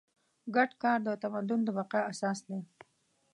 [0.55, 2.59] ګډ کار د تمدن د بقا اساس دی.